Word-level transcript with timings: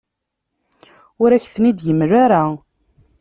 Ur 1.23 1.29
ak-ten-id-yemla 1.31 2.15
ara. 2.25 2.43